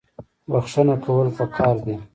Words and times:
بخښنه 0.51 0.95
کول 1.05 1.27
پکار 1.37 1.75
دي 1.85 1.95